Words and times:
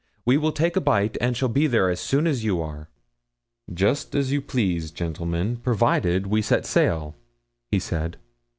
We 0.25 0.35
will 0.35 0.51
take 0.51 0.75
a 0.75 0.81
bite 0.81 1.15
and 1.21 1.37
shall 1.37 1.47
be 1.47 1.67
there 1.67 1.87
as 1.87 1.99
soon 1.99 2.25
as 2.25 2.43
you 2.43 2.59
are." 2.59 2.89
"Just 3.71 4.15
as 4.15 4.31
you 4.31 4.41
please, 4.41 4.89
gentlemen, 4.89 5.57
provided 5.57 6.25
we 6.25 6.41
set 6.41 6.65
sail," 6.65 7.15
he 7.69 7.77
said. 7.77 8.17